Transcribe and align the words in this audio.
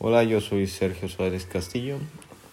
Hola, 0.00 0.22
yo 0.22 0.40
soy 0.40 0.68
Sergio 0.68 1.08
Suárez 1.08 1.44
Castillo. 1.44 1.98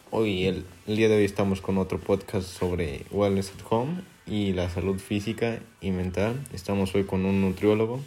Hoy, 0.09 0.47
el, 0.47 0.65
el, 0.87 0.95
día 0.95 1.07
de 1.07 1.17
hoy, 1.17 1.25
estamos 1.25 1.61
con 1.61 1.77
otro 1.77 1.99
podcast 1.99 2.47
sobre 2.47 3.05
Wellness 3.11 3.51
at 3.51 3.63
Home 3.69 4.01
y 4.25 4.53
la 4.53 4.67
salud 4.67 4.97
física 4.97 5.59
y 5.79 5.91
mental. 5.91 6.43
Estamos 6.53 6.95
hoy 6.95 7.03
con 7.03 7.23
un 7.23 7.41
nutriólogo, 7.41 7.99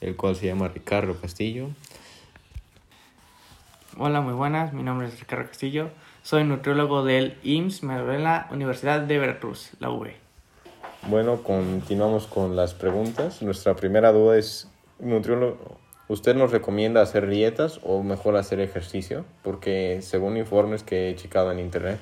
el 0.00 0.16
cual 0.16 0.34
se 0.34 0.46
llama 0.46 0.68
Ricardo 0.68 1.14
Castillo. 1.20 1.68
Hola, 3.98 4.22
muy 4.22 4.32
buenas. 4.32 4.72
Mi 4.72 4.82
nombre 4.82 5.08
es 5.08 5.20
Ricardo 5.20 5.46
Castillo. 5.46 5.90
Soy 6.22 6.44
nutriólogo 6.44 7.04
del 7.04 7.36
IMSS, 7.42 7.82
me 7.82 7.96
en 7.96 8.24
la 8.24 8.48
Universidad 8.50 9.02
de 9.02 9.18
Veracruz, 9.18 9.72
la 9.78 9.90
UV. 9.90 10.12
Bueno, 11.08 11.42
continuamos 11.42 12.26
con 12.26 12.56
las 12.56 12.72
preguntas. 12.72 13.42
Nuestra 13.42 13.76
primera 13.76 14.10
duda 14.10 14.38
es, 14.38 14.70
nutriólogo, 15.00 15.76
¿usted 16.08 16.34
nos 16.34 16.52
recomienda 16.52 17.02
hacer 17.02 17.28
dietas 17.28 17.80
o 17.82 18.02
mejor 18.02 18.36
hacer 18.36 18.60
ejercicio? 18.60 19.24
Porque 19.42 20.00
según 20.02 20.36
informes 20.36 20.82
que 20.82 21.10
he 21.10 21.16
checado 21.16 21.52
en 21.52 21.58
internet, 21.58 21.98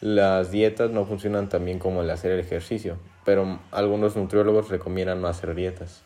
las 0.00 0.50
dietas 0.50 0.90
no 0.90 1.04
funcionan 1.04 1.48
tan 1.48 1.64
bien 1.64 1.78
como 1.78 2.02
el 2.02 2.10
hacer 2.10 2.32
el 2.32 2.40
ejercicio, 2.40 2.96
pero 3.24 3.60
algunos 3.70 4.16
nutriólogos 4.16 4.68
recomiendan 4.68 5.20
no 5.20 5.28
hacer 5.28 5.54
dietas. 5.54 6.02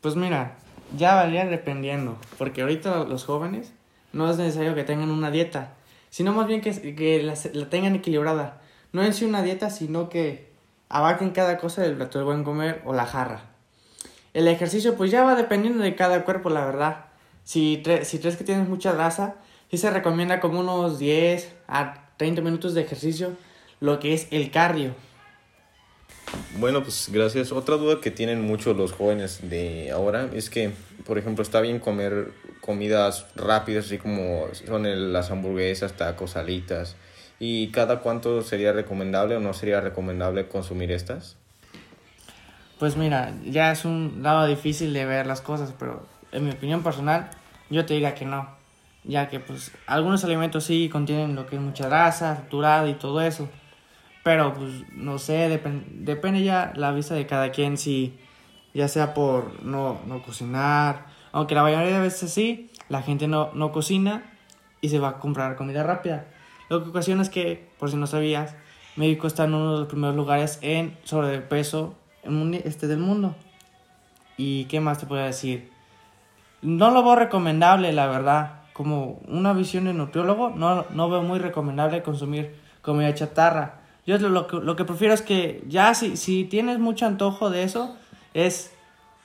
Pues 0.00 0.16
mira, 0.16 0.56
ya 0.96 1.14
varía 1.14 1.44
dependiendo, 1.44 2.16
porque 2.38 2.62
ahorita 2.62 3.04
los 3.04 3.24
jóvenes 3.24 3.72
no 4.12 4.30
es 4.30 4.38
necesario 4.38 4.74
que 4.74 4.84
tengan 4.84 5.10
una 5.10 5.30
dieta, 5.30 5.74
sino 6.08 6.32
más 6.32 6.46
bien 6.46 6.60
que, 6.60 6.94
que 6.94 7.22
la, 7.22 7.34
la 7.52 7.68
tengan 7.68 7.96
equilibrada. 7.96 8.60
No 8.92 9.02
es 9.02 9.20
una 9.22 9.42
dieta, 9.42 9.70
sino 9.70 10.08
que 10.08 10.48
abarquen 10.88 11.30
cada 11.30 11.58
cosa 11.58 11.82
del 11.82 11.96
plato 11.96 12.18
del 12.18 12.26
buen 12.26 12.44
comer 12.44 12.80
o 12.84 12.94
la 12.94 13.06
jarra. 13.06 13.53
El 14.34 14.48
ejercicio 14.48 14.96
pues 14.96 15.10
ya 15.10 15.22
va 15.22 15.36
dependiendo 15.36 15.82
de 15.82 15.94
cada 15.94 16.24
cuerpo, 16.24 16.50
la 16.50 16.66
verdad. 16.66 17.06
Si, 17.44 17.82
si 18.02 18.18
crees 18.18 18.36
que 18.36 18.44
tienes 18.44 18.68
mucha 18.68 18.92
grasa, 18.92 19.36
sí 19.70 19.78
se 19.78 19.90
recomienda 19.90 20.40
como 20.40 20.60
unos 20.60 20.98
10 20.98 21.52
a 21.68 22.08
30 22.16 22.42
minutos 22.42 22.74
de 22.74 22.82
ejercicio, 22.82 23.30
lo 23.80 24.00
que 24.00 24.12
es 24.12 24.26
el 24.30 24.50
cardio. 24.50 24.94
Bueno, 26.58 26.82
pues 26.82 27.10
gracias. 27.12 27.52
Otra 27.52 27.76
duda 27.76 28.00
que 28.00 28.10
tienen 28.10 28.40
muchos 28.40 28.76
los 28.76 28.92
jóvenes 28.92 29.40
de 29.48 29.90
ahora 29.92 30.28
es 30.32 30.50
que, 30.50 30.72
por 31.06 31.18
ejemplo, 31.18 31.42
está 31.42 31.60
bien 31.60 31.78
comer 31.78 32.32
comidas 32.60 33.26
rápidas, 33.36 33.86
así 33.86 33.98
como 33.98 34.46
son 34.66 35.12
las 35.12 35.30
hamburguesas, 35.30 35.92
tacos, 35.92 36.32
salitas. 36.32 36.96
¿Y 37.38 37.70
cada 37.72 38.00
cuánto 38.00 38.42
sería 38.42 38.72
recomendable 38.72 39.36
o 39.36 39.40
no 39.40 39.52
sería 39.52 39.80
recomendable 39.80 40.48
consumir 40.48 40.90
estas? 40.92 41.36
Pues 42.78 42.96
mira, 42.96 43.32
ya 43.44 43.70
es 43.70 43.84
un 43.84 44.20
lado 44.22 44.46
difícil 44.46 44.92
de 44.92 45.04
ver 45.04 45.26
las 45.26 45.40
cosas, 45.40 45.72
pero 45.78 46.06
en 46.32 46.44
mi 46.44 46.50
opinión 46.50 46.82
personal, 46.82 47.30
yo 47.70 47.86
te 47.86 47.94
diría 47.94 48.14
que 48.14 48.24
no. 48.24 48.48
Ya 49.04 49.28
que 49.28 49.38
pues 49.38 49.70
algunos 49.86 50.24
alimentos 50.24 50.64
sí 50.64 50.88
contienen 50.88 51.36
lo 51.36 51.46
que 51.46 51.56
es 51.56 51.62
mucha 51.62 51.86
grasa, 51.86 52.36
saturada 52.36 52.88
y 52.88 52.94
todo 52.94 53.20
eso. 53.20 53.48
Pero 54.24 54.54
pues 54.54 54.82
no 54.92 55.18
sé, 55.18 55.48
depende 55.48 56.42
ya 56.42 56.72
la 56.74 56.90
vista 56.92 57.14
de 57.14 57.26
cada 57.26 57.52
quien 57.52 57.76
si 57.76 58.18
ya 58.72 58.88
sea 58.88 59.14
por 59.14 59.62
no, 59.62 60.00
no 60.06 60.22
cocinar, 60.22 61.06
aunque 61.32 61.54
la 61.54 61.62
mayoría 61.62 61.94
de 61.94 62.00
veces 62.00 62.32
sí, 62.32 62.70
la 62.88 63.02
gente 63.02 63.28
no, 63.28 63.50
no 63.54 63.70
cocina 63.70 64.24
y 64.80 64.88
se 64.88 64.98
va 64.98 65.10
a 65.10 65.18
comprar 65.18 65.56
comida 65.56 65.82
rápida. 65.82 66.26
Lo 66.68 66.82
que 66.82 66.90
ocasiona 66.90 67.22
es 67.22 67.28
que, 67.28 67.68
por 67.78 67.90
si 67.90 67.96
no 67.96 68.06
sabías, 68.06 68.56
México 68.96 69.26
está 69.26 69.44
en 69.44 69.54
uno 69.54 69.74
de 69.74 69.78
los 69.80 69.88
primeros 69.88 70.16
lugares 70.16 70.58
en 70.62 70.96
sobrepeso 71.04 71.94
este 72.64 72.86
del 72.86 72.98
mundo. 72.98 73.34
¿Y 74.36 74.64
qué 74.64 74.80
más 74.80 74.98
te 74.98 75.06
puedo 75.06 75.24
decir? 75.24 75.70
No 76.62 76.90
lo 76.90 77.02
veo 77.02 77.16
recomendable, 77.16 77.92
la 77.92 78.06
verdad. 78.06 78.62
Como 78.72 79.20
una 79.28 79.52
visión 79.52 79.84
de 79.84 79.94
nutriólogo, 79.94 80.50
no, 80.50 80.84
no 80.90 81.08
veo 81.08 81.22
muy 81.22 81.38
recomendable 81.38 82.02
consumir 82.02 82.56
comida 82.82 83.14
chatarra. 83.14 83.80
Yo 84.06 84.18
lo, 84.18 84.48
lo 84.48 84.76
que 84.76 84.84
prefiero 84.84 85.14
es 85.14 85.22
que 85.22 85.64
ya 85.68 85.94
si, 85.94 86.16
si 86.16 86.44
tienes 86.44 86.78
mucho 86.78 87.06
antojo 87.06 87.50
de 87.50 87.62
eso, 87.62 87.96
es 88.34 88.74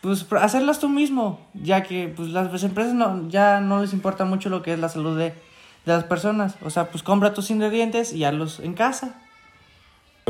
pues 0.01 0.25
hacerlas 0.31 0.79
tú 0.79 0.87
mismo, 0.87 1.41
ya 1.53 1.83
que 1.83 2.07
pues 2.15 2.29
las 2.29 2.63
empresas 2.63 2.93
no, 2.93 3.27
ya 3.27 3.59
no 3.59 3.81
les 3.81 3.91
importa 3.91 4.23
mucho 4.23 4.49
lo 4.49 4.61
que 4.61 4.73
es 4.73 4.79
la 4.79 4.87
salud 4.87 5.17
de, 5.17 5.25
de 5.25 5.33
las 5.85 6.05
personas. 6.05 6.55
O 6.63 6.69
sea, 6.69 6.89
pues 6.89 7.03
compra 7.03 7.33
tus 7.33 7.51
ingredientes 7.51 8.13
y 8.13 8.23
hazlos 8.23 8.59
en 8.59 8.73
casa. 8.73 9.21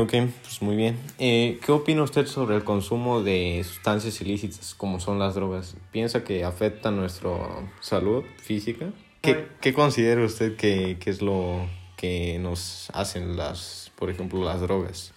Ok, 0.00 0.14
pues 0.42 0.62
muy 0.62 0.76
bien. 0.76 0.98
Eh, 1.18 1.60
¿Qué 1.64 1.72
opina 1.72 2.02
usted 2.02 2.26
sobre 2.26 2.56
el 2.56 2.64
consumo 2.64 3.22
de 3.22 3.62
sustancias 3.64 4.18
ilícitas 4.22 4.74
como 4.74 4.98
son 4.98 5.18
las 5.18 5.34
drogas? 5.34 5.76
¿Piensa 5.92 6.24
que 6.24 6.42
afecta 6.42 6.90
nuestra 6.90 7.30
salud 7.80 8.24
física? 8.38 8.86
¿Qué, 9.20 9.48
qué 9.60 9.74
considera 9.74 10.24
usted 10.24 10.56
que, 10.56 10.96
que, 10.98 11.10
es 11.10 11.20
lo 11.20 11.66
que 11.96 12.38
nos 12.40 12.88
hacen 12.94 13.36
las, 13.36 13.92
por 13.96 14.08
ejemplo, 14.08 14.42
las 14.42 14.62
drogas? 14.62 15.12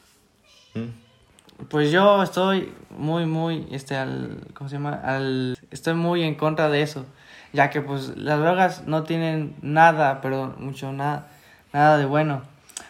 ¿Mm? 0.73 1.65
Pues 1.69 1.89
yo 1.89 2.21
estoy 2.21 2.73
muy, 2.89 3.25
muy, 3.25 3.65
este, 3.71 3.95
al, 3.95 4.37
¿cómo 4.53 4.69
se 4.69 4.75
llama? 4.75 4.95
Al, 4.95 5.57
estoy 5.71 5.93
muy 5.93 6.23
en 6.23 6.35
contra 6.35 6.67
de 6.69 6.81
eso 6.81 7.05
ya 7.53 7.69
que 7.69 7.81
pues 7.81 8.17
las 8.17 8.39
drogas 8.39 8.87
no 8.87 9.03
tienen 9.03 9.55
nada, 9.61 10.21
pero 10.21 10.55
mucho 10.57 10.91
nada, 10.91 11.27
nada 11.71 11.97
de 11.97 12.05
bueno. 12.05 12.41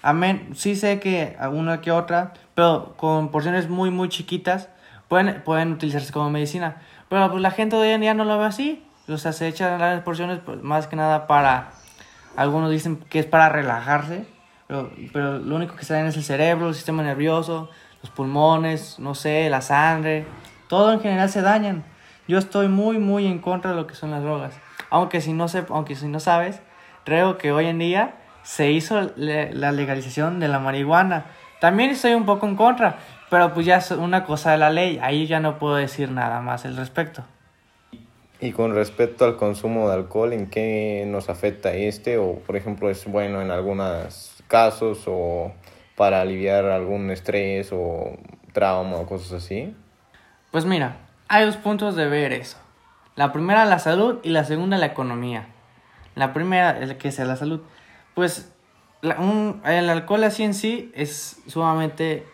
Amén, 0.06 0.50
sí 0.54 0.76
sé 0.76 1.00
que 1.00 1.38
una 1.54 1.80
que 1.80 1.90
otra, 1.90 2.34
pero 2.56 2.94
con 2.98 3.30
porciones 3.30 3.70
muy 3.70 3.90
muy 3.90 4.10
chiquitas 4.10 4.68
pueden, 5.08 5.42
pueden 5.44 5.72
utilizarse 5.72 6.12
como 6.12 6.30
medicina. 6.30 6.82
Pero 7.08 7.32
pues 7.32 7.42
la 7.42 7.52
gente 7.52 7.78
de 7.78 7.84
hoy 7.84 7.90
en 7.90 8.02
día 8.02 8.14
no 8.14 8.26
lo 8.26 8.38
ve 8.38 8.44
así. 8.44 8.84
O 9.08 9.18
sea, 9.18 9.32
se 9.32 9.48
echan 9.48 9.80
las 9.80 10.02
porciones 10.02 10.40
pues, 10.46 10.62
más 10.62 10.88
que 10.88 10.98
nada 10.98 11.26
para... 11.26 11.72
Algunos 12.36 12.70
dicen 12.70 12.98
que 12.98 13.20
es 13.20 13.26
para 13.26 13.48
relajarse, 13.48 14.26
pero, 14.68 14.92
pero 15.14 15.40
lo 15.40 15.56
único 15.56 15.76
que 15.76 15.86
se 15.86 15.94
daña 15.94 16.10
es 16.10 16.18
el 16.18 16.24
cerebro, 16.24 16.68
el 16.68 16.76
sistema 16.76 17.02
nervioso, 17.02 17.70
los 18.02 18.12
pulmones, 18.12 19.00
no 19.00 19.16
sé, 19.16 19.50
la 19.50 19.62
sangre. 19.62 20.26
Todo 20.68 20.92
en 20.92 21.00
general 21.00 21.30
se 21.30 21.42
dañan. 21.42 21.86
Yo 22.28 22.40
estoy 22.40 22.68
muy, 22.68 22.98
muy 22.98 23.26
en 23.26 23.40
contra 23.40 23.72
de 23.72 23.78
lo 23.78 23.88
que 23.88 23.96
son 23.96 24.12
las 24.12 24.22
drogas. 24.22 24.54
Aunque 24.90 25.22
si 25.22 25.32
no, 25.32 25.48
sé, 25.48 25.64
aunque 25.70 25.96
si 25.96 26.08
no 26.08 26.20
sabes, 26.20 26.62
creo 27.06 27.38
que 27.38 27.54
hoy 27.54 27.68
en 27.68 27.80
día 27.80 28.16
se 28.44 28.72
hizo 28.72 29.12
la 29.16 29.72
legalización 29.72 30.40
de 30.40 30.48
la 30.48 30.60
marihuana. 30.60 31.26
También 31.60 31.92
estoy 31.92 32.14
un 32.14 32.26
poco 32.26 32.46
en 32.46 32.56
contra, 32.56 32.98
pero 33.30 33.54
pues 33.54 33.66
ya 33.66 33.78
es 33.78 33.92
una 33.92 34.26
cosa 34.26 34.52
de 34.52 34.58
la 34.58 34.70
ley. 34.70 35.00
Ahí 35.02 35.28
ya 35.28 35.40
no 35.40 35.58
puedo 35.58 35.76
decir 35.76 36.12
nada 36.12 36.42
más 36.42 36.66
al 36.66 36.76
respecto. 36.76 37.24
Y 38.40 38.52
con 38.52 38.76
respecto 38.76 39.24
al 39.24 39.38
consumo 39.38 39.88
de 39.88 39.96
alcohol, 39.96 40.34
¿en 40.34 40.50
qué 40.50 41.06
nos 41.08 41.30
afecta 41.30 41.74
este? 41.74 42.18
O, 42.18 42.40
por 42.40 42.58
ejemplo, 42.58 42.90
es 42.90 43.06
bueno 43.06 43.42
en 43.42 43.52
algunos 43.52 44.44
casos 44.48 45.04
o 45.08 45.54
para 45.96 46.20
aliviar 46.20 46.66
algún 46.66 47.10
estrés 47.10 47.70
o 47.72 48.18
trauma 48.52 48.98
o 48.98 49.06
cosas 49.06 49.32
así. 49.44 49.74
Pues 50.52 50.66
mira, 50.66 50.98
hay 51.30 51.46
dos 51.46 51.56
puntos 51.56 51.96
de 51.96 52.08
ver 52.08 52.34
eso. 52.34 52.58
La 53.16 53.32
primera, 53.32 53.64
la 53.66 53.80
salud, 53.80 54.20
y 54.24 54.30
la 54.30 54.44
segunda, 54.44 54.78
la 54.78 54.88
economía. 54.88 55.48
La 56.16 56.34
primera, 56.34 56.98
que 56.98 57.12
sea 57.12 57.26
la 57.26 57.36
salud. 57.36 57.62
Pues 58.14 58.52
el 59.04 59.90
alcohol 59.90 60.24
así 60.24 60.44
en 60.44 60.54
sí 60.54 60.92
es 60.96 61.42
sumamente 61.48 62.26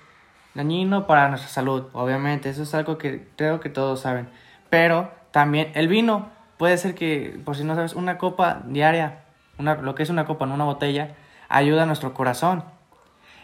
dañino 0.53 1.07
para 1.07 1.29
nuestra 1.29 1.49
salud, 1.49 1.85
obviamente. 1.93 2.49
Eso 2.49 2.63
es 2.63 2.73
algo 2.73 2.97
que 2.97 3.27
creo 3.35 3.59
que 3.59 3.69
todos 3.69 4.01
saben. 4.01 4.29
Pero 4.69 5.11
también 5.31 5.71
el 5.75 5.87
vino, 5.87 6.29
puede 6.57 6.77
ser 6.77 6.95
que, 6.95 7.39
por 7.43 7.55
si 7.55 7.63
no 7.63 7.75
sabes, 7.75 7.93
una 7.93 8.17
copa 8.17 8.61
diaria, 8.65 9.23
una, 9.57 9.75
lo 9.75 9.95
que 9.95 10.03
es 10.03 10.09
una 10.09 10.25
copa 10.25 10.45
en 10.45 10.51
una 10.51 10.65
botella, 10.65 11.15
ayuda 11.47 11.83
a 11.83 11.85
nuestro 11.85 12.13
corazón. 12.13 12.63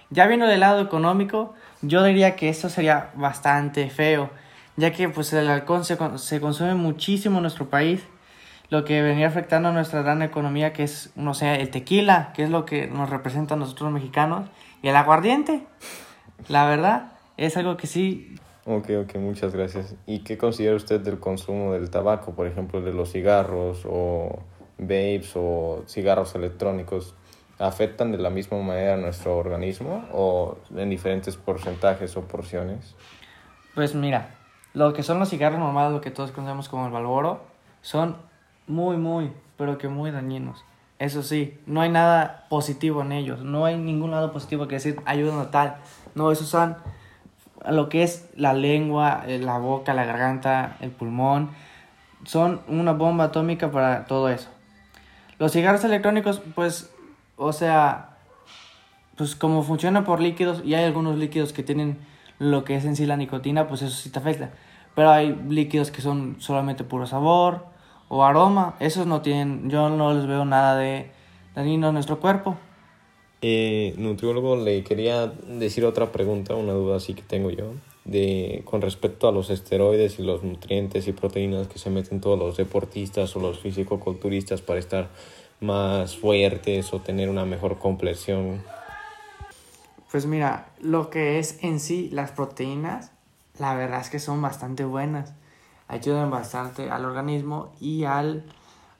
Ya 0.10 0.28
viendo 0.28 0.46
del 0.46 0.60
lado 0.60 0.82
económico, 0.82 1.56
yo 1.82 2.04
diría 2.04 2.36
que 2.36 2.50
eso 2.50 2.70
sería 2.70 3.10
bastante 3.16 3.90
feo 3.90 4.30
ya 4.78 4.92
que 4.92 5.10
pues 5.10 5.32
el 5.34 5.48
alcohol 5.48 5.86
se, 5.86 5.98
se 6.18 6.42
consume 6.42 6.76
muchísimo 6.76 7.38
en 7.38 7.44
nuestro 7.44 7.70
país, 7.70 8.04
lo 8.70 8.86
que 8.86 9.02
venía 9.02 9.28
afectando 9.28 9.70
a 9.70 9.72
nuestra 9.72 10.02
gran 10.02 10.22
economía, 10.22 10.74
que 10.74 10.84
es, 10.84 11.12
no 11.16 11.34
sé, 11.34 11.62
el 11.62 11.70
tequila, 11.70 12.32
que 12.34 12.44
es 12.44 12.50
lo 12.50 12.66
que 12.66 12.88
nos 12.88 13.10
representa 13.10 13.56
a 13.56 13.58
nosotros 13.58 13.92
mexicanos, 13.92 14.50
y 14.82 14.88
el 14.88 14.96
aguardiente. 14.96 15.64
La 16.48 16.66
verdad, 16.66 17.14
es 17.38 17.58
algo 17.58 17.78
que 17.78 17.88
sí. 17.88 18.36
Ok, 18.66 18.90
ok, 19.04 19.16
muchas 19.18 19.54
gracias. 19.54 19.96
¿Y 20.06 20.20
qué 20.20 20.38
considera 20.38 20.76
usted 20.76 21.00
del 21.00 21.20
consumo 21.20 21.74
del 21.74 21.90
tabaco, 21.90 22.34
por 22.34 22.48
ejemplo, 22.48 22.82
de 22.82 22.94
los 22.94 23.12
cigarros 23.12 23.84
o 23.86 24.40
vapes 24.78 25.34
o 25.36 25.84
cigarros 25.88 26.34
electrónicos? 26.36 27.16
¿Afectan 27.58 28.12
de 28.12 28.18
la 28.18 28.30
misma 28.30 28.58
manera 28.58 28.96
a 28.96 28.98
nuestro 28.98 29.38
organismo 29.38 30.04
o 30.12 30.58
en 30.76 30.90
diferentes 30.90 31.38
porcentajes 31.38 32.18
o 32.18 32.22
porciones? 32.24 32.96
Pues 33.76 33.96
mira, 33.96 34.36
lo 34.74 34.94
que 34.94 35.04
son 35.04 35.20
los 35.20 35.30
cigarros 35.30 35.60
normales, 35.60 35.94
lo 35.94 36.02
que 36.02 36.12
todos 36.12 36.32
conocemos 36.32 36.68
como 36.68 36.86
el 36.88 36.92
Balboro, 36.92 37.44
son 37.82 38.18
muy, 38.68 38.98
muy, 38.98 39.32
pero 39.58 39.78
que 39.78 39.88
muy 39.88 40.12
dañinos. 40.12 40.64
Eso 40.98 41.24
sí, 41.24 41.58
no 41.66 41.82
hay 41.82 41.90
nada 41.90 42.46
positivo 42.50 43.02
en 43.02 43.12
ellos. 43.12 43.42
No 43.42 43.66
hay 43.66 43.78
ningún 43.78 44.12
lado 44.12 44.32
positivo 44.32 44.68
que 44.68 44.76
decir 44.76 45.02
ayudan 45.06 45.40
a 45.40 45.52
tal. 45.52 45.76
No, 46.16 46.32
esos 46.32 46.48
son 46.48 46.78
lo 47.70 47.90
que 47.90 48.04
es 48.04 48.30
la 48.36 48.54
lengua, 48.54 49.24
eh, 49.28 49.40
la 49.40 49.58
boca, 49.58 49.94
la 49.94 50.06
garganta, 50.06 50.78
el 50.80 50.92
pulmón. 50.92 51.50
Son 52.24 52.62
una 52.68 52.94
bomba 52.94 53.26
atómica 53.26 53.72
para 53.72 54.06
todo 54.06 54.30
eso. 54.30 54.50
Los 55.38 55.52
cigarros 55.52 55.84
electrónicos, 55.84 56.42
pues, 56.56 56.92
o 57.36 57.52
sea, 57.52 58.18
pues 59.18 59.36
como 59.36 59.64
funciona 59.64 60.06
por 60.06 60.22
líquidos 60.22 60.62
y 60.64 60.76
hay 60.76 60.86
algunos 60.86 61.18
líquidos 61.18 61.52
que 61.52 61.64
tienen 61.64 62.00
lo 62.40 62.64
que 62.64 62.76
es 62.76 62.86
en 62.86 62.96
sí 62.96 63.06
la 63.06 63.18
nicotina, 63.18 63.68
pues 63.68 63.82
eso 63.82 63.96
sí 63.96 64.10
te 64.10 64.20
afecta. 64.20 64.52
Pero 64.96 65.10
hay 65.10 65.36
líquidos 65.50 65.92
que 65.92 66.02
son 66.02 66.38
solamente 66.40 66.86
puro 66.86 67.06
sabor 67.06 67.75
o 68.08 68.24
aroma, 68.24 68.76
esos 68.80 69.08
no 69.08 69.22
tienen, 69.22 69.70
yo 69.70 69.90
no 69.90 70.14
les 70.14 70.28
veo 70.28 70.46
nada 70.46 70.78
de 70.78 71.12
dañino 71.56 71.88
a 71.88 71.92
nuestro 71.92 72.20
cuerpo. 72.20 72.58
Eh, 73.42 73.94
nutriólogo, 73.98 74.56
le 74.56 74.84
quería 74.84 75.28
decir 75.28 75.86
otra 75.86 76.12
pregunta, 76.12 76.56
una 76.56 76.74
duda 76.74 76.98
así 76.98 77.14
que 77.14 77.22
tengo 77.22 77.50
yo, 77.50 77.74
de 78.04 78.62
con 78.66 78.82
respecto 78.82 79.28
a 79.28 79.32
los 79.32 79.50
esteroides 79.50 80.20
y 80.20 80.24
los 80.24 80.44
nutrientes 80.44 81.08
y 81.08 81.12
proteínas 81.12 81.68
que 81.68 81.80
se 81.80 81.90
meten 81.90 82.22
todos 82.22 82.40
los 82.40 82.58
deportistas 82.58 83.36
o 83.36 83.40
los 83.40 83.60
fisicoculturistas 83.60 84.62
para 84.62 84.80
estar 84.80 85.10
más 85.60 86.18
fuertes 86.18 86.94
o 86.94 87.02
tener 87.02 87.30
una 87.30 87.46
mejor 87.46 87.78
complexión. 87.78 88.64
Pues 90.12 90.26
mira, 90.26 90.70
lo 90.80 91.10
que 91.10 91.40
es 91.40 91.64
en 91.64 91.80
sí 91.80 92.10
las 92.12 92.32
proteínas, 92.32 93.12
la 93.60 93.76
verdad 93.76 94.02
es 94.02 94.10
que 94.10 94.20
son 94.20 94.42
bastante 94.42 94.86
buenas. 94.86 95.34
Ayudan 95.88 96.32
bastante 96.32 96.90
al 96.90 97.06
organismo 97.06 97.74
y 97.80 98.06
al 98.06 98.46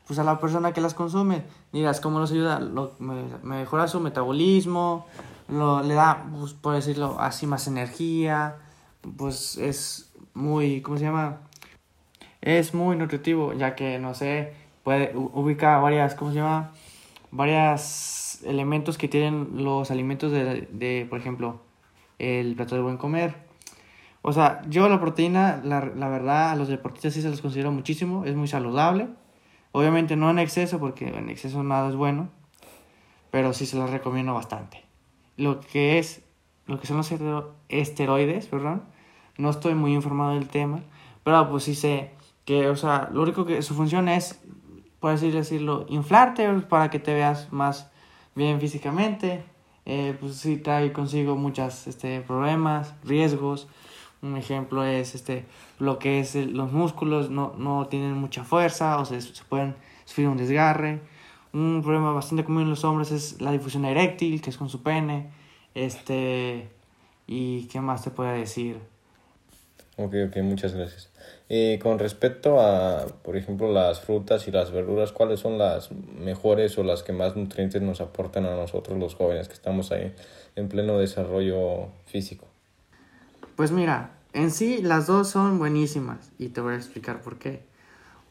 pues 0.08 0.20
a 0.20 0.24
la 0.24 0.40
persona 0.40 0.72
que 0.72 0.82
las 0.82 0.94
consume. 0.94 1.44
Dirás, 1.72 2.00
¿cómo 2.00 2.20
nos 2.20 2.32
ayuda? 2.32 2.60
Lo, 2.60 2.94
mejora 3.00 3.88
su 3.88 4.00
metabolismo, 4.00 5.08
lo, 5.50 5.82
le 5.82 5.96
da, 5.96 6.26
pues, 6.40 6.54
por 6.54 6.76
decirlo 6.76 7.18
así, 7.20 7.48
más 7.48 7.68
energía, 7.68 8.58
pues 9.18 9.58
es 9.58 10.12
muy, 10.34 10.82
¿cómo 10.82 10.98
se 10.98 11.06
llama? 11.06 11.42
Es 12.42 12.74
muy 12.74 12.96
nutritivo, 12.96 13.54
ya 13.54 13.76
que, 13.76 13.98
no 13.98 14.14
sé, 14.14 14.54
puede 14.84 15.12
ubicar 15.16 15.82
varias, 15.82 16.14
¿cómo 16.14 16.32
se 16.32 16.38
llama? 16.38 16.72
Varios 17.32 18.44
elementos 18.44 18.98
que 18.98 19.08
tienen 19.08 19.64
los 19.64 19.90
alimentos 19.90 20.32
de, 20.32 20.68
de, 20.72 21.08
por 21.10 21.20
ejemplo, 21.20 21.62
el 22.20 22.56
plato 22.56 22.76
de 22.76 22.82
buen 22.82 22.98
comer. 22.98 23.36
O 24.28 24.34
sea, 24.34 24.62
yo 24.68 24.90
la 24.90 25.00
proteína, 25.00 25.62
la, 25.64 25.86
la 25.86 26.10
verdad, 26.10 26.52
a 26.52 26.56
los 26.56 26.68
deportistas 26.68 27.14
sí 27.14 27.22
se 27.22 27.30
los 27.30 27.42
considero 27.42 27.72
muchísimo, 27.72 28.26
es 28.26 28.36
muy 28.36 28.48
saludable 28.48 29.08
Obviamente 29.78 30.16
no 30.16 30.30
en 30.30 30.40
exceso, 30.40 30.80
porque 30.80 31.10
en 31.10 31.30
exceso 31.30 31.62
nada 31.62 31.90
es 31.90 31.98
bueno, 31.98 32.30
pero 33.30 33.52
sí 33.52 33.66
se 33.66 33.76
los 33.76 33.90
recomiendo 33.90 34.34
bastante. 34.34 34.86
Lo 35.36 35.60
que 35.60 36.00
es, 36.00 36.24
lo 36.66 36.80
que 36.80 36.88
son 36.88 36.96
los 36.96 37.12
esteroides, 37.68 38.48
perdón, 38.48 38.84
no 39.38 39.50
estoy 39.50 39.76
muy 39.76 39.94
informado 39.94 40.36
del 40.36 40.48
tema, 40.48 40.80
pero 41.26 41.50
pues 41.50 41.66
sí 41.66 41.76
sé 41.76 42.12
que, 42.46 42.70
o 42.70 42.78
sea, 42.78 43.10
lo 43.12 43.24
único 43.24 43.46
que 43.46 43.62
su 43.62 43.74
función 43.74 44.08
es, 44.08 44.40
por 45.02 45.12
así 45.12 45.30
decirlo, 45.30 45.86
inflarte 45.90 46.50
para 46.62 46.90
que 46.90 47.00
te 47.00 47.14
veas 47.14 47.52
más 47.52 47.92
bien 48.34 48.62
físicamente. 48.62 49.44
Eh, 49.86 50.16
pues 50.18 50.38
sí 50.38 50.56
trae 50.56 50.94
consigo 50.94 51.36
muchos 51.36 51.86
este, 51.88 52.22
problemas, 52.22 52.96
riesgos. 53.04 53.68
Un 54.26 54.38
ejemplo 54.38 54.84
es 54.84 55.14
este, 55.14 55.46
lo 55.78 56.00
que 56.00 56.20
es 56.20 56.34
los 56.36 56.72
músculos, 56.72 57.30
no, 57.30 57.54
no 57.58 57.88
tienen 57.88 58.14
mucha 58.14 58.44
fuerza 58.44 58.98
o 59.00 59.06
se, 59.06 59.22
se 59.22 59.44
pueden 59.44 59.76
sufrir 60.06 60.28
un 60.28 60.38
desgarre. 60.38 61.00
Un 61.54 61.82
problema 61.84 62.12
bastante 62.12 62.44
común 62.44 62.64
en 62.64 62.70
los 62.70 62.84
hombres 62.84 63.12
es 63.12 63.40
la 63.40 63.52
difusión 63.52 63.86
eréctil, 63.86 64.42
que 64.42 64.50
es 64.50 64.58
con 64.58 64.70
su 64.70 64.82
pene. 64.82 65.30
Este, 65.76 66.70
¿Y 67.28 67.68
qué 67.68 67.82
más 67.82 68.04
te 68.04 68.10
puede 68.10 68.40
decir? 68.40 68.80
Ok, 69.98 70.14
ok, 70.28 70.38
muchas 70.38 70.74
gracias. 70.74 71.10
Eh, 71.48 71.80
con 71.82 72.00
respecto 72.00 72.60
a, 72.60 73.06
por 73.24 73.38
ejemplo, 73.38 73.72
las 73.72 74.02
frutas 74.02 74.48
y 74.48 74.52
las 74.52 74.72
verduras, 74.72 75.12
¿cuáles 75.12 75.40
son 75.40 75.58
las 75.58 75.92
mejores 75.92 76.78
o 76.78 76.84
las 76.84 77.04
que 77.04 77.14
más 77.14 77.36
nutrientes 77.36 77.82
nos 77.82 78.02
aportan 78.02 78.46
a 78.46 78.56
nosotros 78.56 78.98
los 78.98 79.16
jóvenes 79.16 79.48
que 79.48 79.54
estamos 79.54 79.92
ahí 79.92 80.14
en 80.56 80.68
pleno 80.68 80.98
desarrollo 80.98 81.90
físico? 82.06 82.48
Pues 83.56 83.72
mira, 83.72 84.12
en 84.34 84.52
sí 84.52 84.82
las 84.82 85.08
dos 85.08 85.30
son 85.30 85.60
buenísimas 85.60 86.32
y 86.38 86.50
te 86.50 86.60
voy 86.60 86.74
a 86.74 86.78
explicar 86.78 87.22
por 87.22 87.38
qué. 87.38 87.64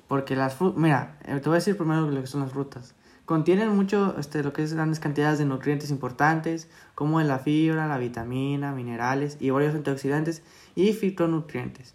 Porque 0.06 0.36
las 0.36 0.54
frutas, 0.54 0.78
mira, 0.78 1.18
eh, 1.24 1.40
te 1.40 1.48
voy 1.48 1.56
a 1.56 1.60
decir 1.60 1.78
primero 1.78 2.10
lo 2.10 2.20
que 2.20 2.26
son 2.26 2.42
las 2.42 2.52
frutas. 2.52 2.94
Contienen 3.24 3.70
mucho, 3.70 4.14
este, 4.18 4.42
lo 4.42 4.52
que 4.52 4.62
es 4.62 4.74
grandes 4.74 5.00
cantidades 5.00 5.38
de 5.38 5.46
nutrientes 5.46 5.88
importantes, 5.88 6.68
como 6.94 7.22
la 7.22 7.38
fibra, 7.38 7.88
la 7.88 7.96
vitamina, 7.96 8.72
minerales 8.72 9.38
y 9.40 9.48
varios 9.48 9.74
antioxidantes 9.74 10.42
y 10.74 10.92
fitonutrientes. 10.92 11.94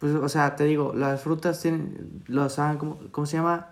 Pues, 0.00 0.12
o 0.16 0.28
sea, 0.28 0.56
te 0.56 0.64
digo, 0.64 0.92
las 0.96 1.22
frutas 1.22 1.62
tienen, 1.62 2.24
los, 2.26 2.56
¿cómo, 2.56 2.98
¿cómo 3.12 3.26
se 3.26 3.36
llama? 3.36 3.68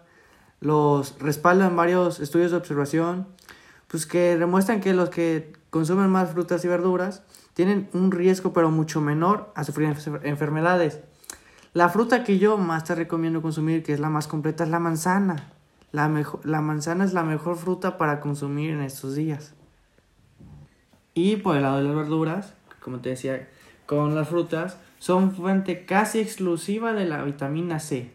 Los 0.60 1.18
respaldan 1.18 1.74
varios 1.74 2.20
estudios 2.20 2.52
de 2.52 2.58
observación, 2.58 3.26
pues 3.88 4.06
que 4.06 4.38
demuestran 4.38 4.80
que 4.80 4.94
los 4.94 5.10
que 5.10 5.52
consumen 5.70 6.08
más 6.08 6.30
frutas 6.30 6.64
y 6.64 6.68
verduras 6.68 7.24
tienen 7.54 7.88
un 7.92 8.10
riesgo 8.10 8.52
pero 8.52 8.70
mucho 8.70 9.00
menor 9.00 9.52
a 9.54 9.64
sufrir 9.64 9.94
enfermedades. 10.22 11.00
La 11.74 11.88
fruta 11.88 12.24
que 12.24 12.38
yo 12.38 12.58
más 12.58 12.84
te 12.84 12.94
recomiendo 12.94 13.42
consumir, 13.42 13.82
que 13.82 13.92
es 13.92 14.00
la 14.00 14.10
más 14.10 14.26
completa, 14.26 14.64
es 14.64 14.70
la 14.70 14.78
manzana. 14.78 15.52
La, 15.90 16.10
la 16.44 16.60
manzana 16.60 17.04
es 17.04 17.12
la 17.12 17.22
mejor 17.22 17.56
fruta 17.56 17.98
para 17.98 18.20
consumir 18.20 18.70
en 18.70 18.82
estos 18.82 19.14
días. 19.14 19.54
Y 21.14 21.36
por 21.36 21.56
el 21.56 21.62
lado 21.62 21.78
de 21.78 21.84
las 21.84 21.94
verduras, 21.94 22.54
como 22.80 23.00
te 23.00 23.10
decía, 23.10 23.48
con 23.86 24.14
las 24.14 24.28
frutas, 24.28 24.78
son 24.98 25.32
fuente 25.32 25.84
casi 25.84 26.20
exclusiva 26.20 26.92
de 26.92 27.06
la 27.06 27.22
vitamina 27.24 27.80
C. 27.80 28.10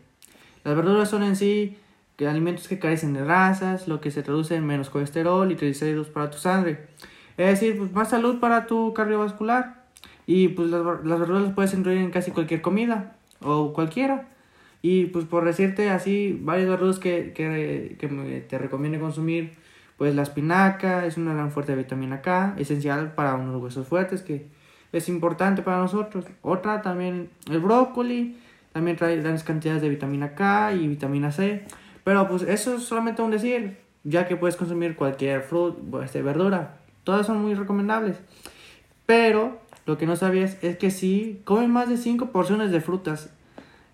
Las 0.64 0.76
verduras 0.76 1.10
son 1.10 1.24
en 1.24 1.36
sí 1.36 1.78
alimentos 2.26 2.68
que 2.68 2.80
carecen 2.80 3.14
de 3.14 3.24
grasas, 3.24 3.88
lo 3.88 4.02
que 4.02 4.10
se 4.10 4.24
traduce 4.24 4.56
en 4.56 4.66
menos 4.66 4.90
colesterol 4.90 5.52
y 5.52 5.56
triglicéridos 5.56 6.08
para 6.08 6.32
tu 6.32 6.40
sangre. 6.40 6.88
Es 7.38 7.60
decir, 7.60 7.78
pues 7.78 7.92
más 7.94 8.10
salud 8.10 8.40
para 8.40 8.66
tu 8.68 8.94
cardiovascular. 8.94 9.86
Y 10.26 10.50
pues 10.50 10.70
las, 10.70 10.84
las 10.84 11.20
verduras 11.20 11.44
las 11.44 11.54
puedes 11.54 11.74
incluir 11.74 12.00
en 12.00 12.12
casi 12.12 12.32
cualquier 12.32 12.62
comida 12.62 13.16
o 13.42 13.74
cualquiera. 13.74 14.28
Y 14.82 15.06
pues 15.06 15.26
por 15.26 15.46
decirte 15.46 15.90
así, 15.90 16.38
varios 16.42 16.70
verduras 16.70 17.00
que, 17.00 17.34
que, 17.34 17.96
que 18.00 18.46
te 18.48 18.58
recomiendo 18.58 19.00
consumir, 19.00 19.54
pues 19.98 20.14
la 20.16 20.22
espinaca 20.22 21.06
es 21.06 21.18
una 21.18 21.34
gran 21.34 21.52
fuerte 21.52 21.72
de 21.72 21.80
vitamina 21.80 22.22
K, 22.22 22.56
esencial 22.58 23.14
para 23.14 23.36
unos 23.36 23.62
huesos 23.62 23.88
fuertes 23.88 24.22
que 24.22 24.48
es 24.92 25.10
importante 25.10 25.62
para 25.62 25.78
nosotros. 25.78 26.26
Otra 26.42 26.82
también, 26.82 27.30
el 27.50 27.60
brócoli, 27.60 28.38
también 28.74 28.98
trae 28.98 29.18
grandes 29.18 29.44
cantidades 29.44 29.82
de 29.82 29.90
vitamina 29.90 30.36
K 30.36 30.74
y 30.74 30.88
vitamina 30.88 31.32
C. 31.32 31.66
Pero 32.04 32.28
pues 32.28 32.44
eso 32.44 32.76
es 32.76 32.84
solamente 32.84 33.22
un 33.22 33.32
decir, 33.32 33.78
ya 34.04 34.28
que 34.28 34.38
puedes 34.38 34.56
consumir 34.56 34.96
cualquier 34.96 35.42
fruta, 35.42 36.06
este, 36.06 36.22
verdura. 36.22 36.77
Todas 37.08 37.26
son 37.26 37.42
muy 37.42 37.54
recomendables. 37.54 38.18
Pero 39.06 39.62
lo 39.86 39.98
que 39.98 40.06
no 40.06 40.18
sabías 40.18 40.62
es 40.62 40.76
que 40.76 40.92
si 40.92 41.40
comen 41.46 41.72
más 41.72 41.88
de 41.88 41.96
5 41.96 42.32
porciones 42.34 42.70
de 42.70 42.82
frutas 42.82 43.30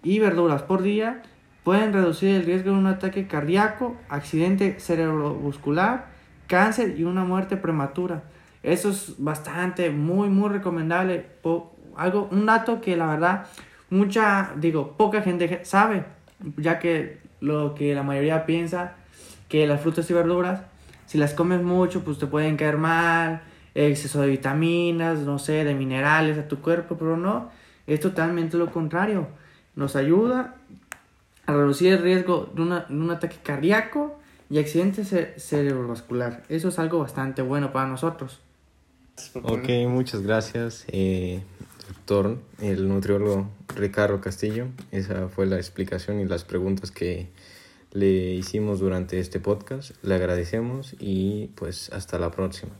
y 0.01 0.17
verduras 0.17 0.63
por 0.63 0.82
día, 0.82 1.22
pueden 1.63 1.93
reducir 1.93 2.29
el 2.29 2.43
riesgo 2.43 2.72
de 2.72 2.77
un 2.77 2.88
ataque 2.88 3.27
cardíaco, 3.27 3.96
accidente 4.10 4.79
cerebrovascular, 4.79 6.08
cáncer 6.48 7.00
y 7.00 7.03
una 7.03 7.24
muerte 7.24 7.55
prematura. 7.55 8.24
Eso 8.63 8.89
es 8.89 9.13
bastante, 9.20 9.91
muy, 9.91 10.29
muy 10.29 10.50
recomendable. 10.50 11.27
algo, 11.96 12.27
un 12.32 12.48
dato 12.48 12.82
que 12.82 12.98
la 12.98 13.05
verdad, 13.05 13.46
mucha, 13.91 14.53
digo, 14.55 14.98
poca 14.98 15.22
gente 15.22 15.63
sabe, 15.65 16.03
ya 16.58 16.79
que 16.79 17.20
lo 17.41 17.75
que 17.75 17.93
la 17.93 18.01
mayoría 18.01 18.48
piensa 18.48 18.96
que 19.50 19.67
las 19.67 19.82
frutas 19.82 20.10
y 20.10 20.13
verduras 20.15 20.72
si 21.13 21.20
las 21.20 21.36
comes 21.36 21.62
mucho, 21.62 22.03
pues 22.03 22.17
te 22.17 22.25
pueden 22.25 22.58
caer 22.58 22.79
mal, 22.79 23.43
exceso 23.75 24.20
de 24.22 24.29
vitaminas, 24.29 25.20
no 25.20 25.38
sé, 25.38 25.63
de 25.63 25.75
minerales 25.75 26.39
a 26.39 26.48
tu 26.48 26.60
cuerpo, 26.60 26.98
pero 26.98 27.17
no, 27.17 27.51
es 27.86 28.00
totalmente 28.00 28.58
lo 28.58 28.72
contrario. 28.72 29.27
Nos 29.75 29.96
ayuda 29.96 30.55
a 31.46 31.53
reducir 31.53 31.93
el 31.93 32.00
riesgo 32.01 32.51
de, 32.55 32.63
un 32.63 33.12
ataque 33.12 33.36
cardíaco 33.43 34.17
y 34.50 34.58
accidente 34.58 35.05
cerebrovascular. 35.38 36.41
Eso 36.50 36.70
es 36.70 36.79
algo 36.79 36.98
bastante 36.98 37.43
bueno 37.43 37.72
para 37.72 37.88
nosotros. 37.88 38.39
Ok, 39.43 39.70
muchas 39.88 40.24
gracias, 40.24 40.86
eh, 40.88 41.43
doctor, 41.89 42.39
el 42.60 42.88
nutriólogo 42.88 43.51
Ricardo 43.75 44.20
Castillo. 44.20 44.65
Esa 44.89 45.27
fue 45.27 45.46
la 45.46 45.58
explicación 45.58 46.20
y 46.22 46.25
las 46.25 46.43
preguntas 46.43 46.89
que 46.89 47.27
le 47.93 48.33
hicimos 48.33 48.79
durante 48.79 49.19
este 49.19 49.39
podcast. 49.39 49.91
Le 50.01 50.15
agradecemos 50.15 50.95
y 51.00 51.47
pues 51.55 51.91
hasta 51.93 52.17
la 52.17 52.31
próxima. 52.31 52.73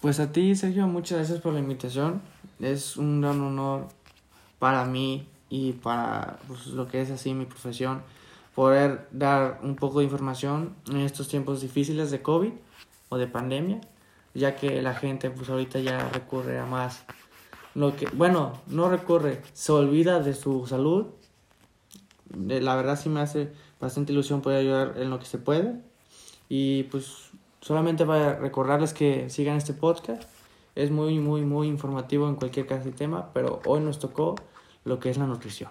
Pues 0.00 0.20
a 0.20 0.30
ti, 0.30 0.54
Sergio, 0.54 0.86
muchas 0.86 1.18
gracias 1.18 1.40
por 1.40 1.52
la 1.52 1.58
invitación. 1.58 2.22
Es 2.60 2.96
un 2.96 3.20
gran 3.20 3.40
honor 3.40 3.88
para 4.60 4.84
mí 4.84 5.26
y 5.50 5.72
para 5.72 6.38
pues, 6.46 6.68
lo 6.68 6.86
que 6.86 7.02
es 7.02 7.10
así 7.10 7.34
mi 7.34 7.44
profesión 7.44 8.02
poder 8.54 9.08
dar 9.10 9.58
un 9.62 9.76
poco 9.76 9.98
de 9.98 10.04
información 10.04 10.74
en 10.88 11.00
estos 11.00 11.28
tiempos 11.28 11.60
difíciles 11.60 12.10
de 12.10 12.22
COVID 12.22 12.52
o 13.10 13.18
de 13.18 13.26
pandemia, 13.26 13.80
ya 14.32 14.56
que 14.56 14.80
la 14.80 14.94
gente 14.94 15.28
pues 15.30 15.50
ahorita 15.50 15.80
ya 15.80 16.08
recurre 16.08 16.58
a 16.58 16.64
más 16.64 17.04
lo 17.74 17.94
que 17.94 18.06
bueno, 18.14 18.62
no 18.68 18.88
recurre, 18.88 19.42
se 19.52 19.72
olvida 19.72 20.20
de 20.20 20.32
su 20.32 20.66
salud 20.66 21.08
la 22.34 22.74
verdad 22.76 22.98
sí 22.98 23.08
me 23.08 23.20
hace 23.20 23.50
bastante 23.80 24.12
ilusión 24.12 24.42
poder 24.42 24.60
ayudar 24.60 24.94
en 24.96 25.10
lo 25.10 25.18
que 25.18 25.26
se 25.26 25.38
puede. 25.38 25.74
Y 26.48 26.84
pues 26.84 27.30
solamente 27.60 28.06
para 28.06 28.38
recordarles 28.38 28.94
que 28.94 29.28
sigan 29.30 29.56
este 29.56 29.72
podcast. 29.72 30.22
Es 30.74 30.90
muy, 30.90 31.18
muy, 31.18 31.42
muy 31.42 31.68
informativo 31.68 32.28
en 32.28 32.36
cualquier 32.36 32.66
caso 32.66 32.84
de 32.84 32.92
tema, 32.92 33.30
pero 33.32 33.60
hoy 33.64 33.80
nos 33.80 33.98
tocó 33.98 34.36
lo 34.84 35.00
que 35.00 35.08
es 35.10 35.16
la 35.16 35.26
nutrición. 35.26 35.70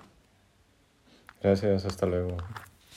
Gracias, 1.41 1.85
hasta 1.85 2.07
luego. 2.07 2.38